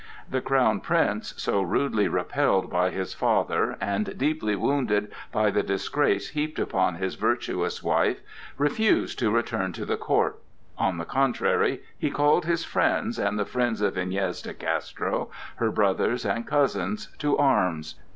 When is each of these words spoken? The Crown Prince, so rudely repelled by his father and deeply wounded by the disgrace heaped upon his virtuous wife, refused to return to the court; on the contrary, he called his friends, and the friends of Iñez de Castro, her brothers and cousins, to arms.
The 0.27 0.41
Crown 0.41 0.79
Prince, 0.79 1.35
so 1.37 1.61
rudely 1.61 2.07
repelled 2.07 2.71
by 2.71 2.89
his 2.89 3.13
father 3.13 3.77
and 3.79 4.17
deeply 4.17 4.55
wounded 4.55 5.11
by 5.31 5.51
the 5.51 5.61
disgrace 5.61 6.29
heaped 6.29 6.57
upon 6.57 6.95
his 6.95 7.13
virtuous 7.13 7.83
wife, 7.83 8.19
refused 8.57 9.19
to 9.19 9.29
return 9.29 9.73
to 9.73 9.85
the 9.85 9.97
court; 9.97 10.39
on 10.75 10.97
the 10.97 11.05
contrary, 11.05 11.81
he 11.95 12.09
called 12.09 12.45
his 12.45 12.65
friends, 12.65 13.19
and 13.19 13.37
the 13.37 13.45
friends 13.45 13.79
of 13.79 13.93
Iñez 13.93 14.41
de 14.41 14.55
Castro, 14.55 15.29
her 15.57 15.69
brothers 15.69 16.25
and 16.25 16.47
cousins, 16.47 17.09
to 17.19 17.37
arms. 17.37 17.93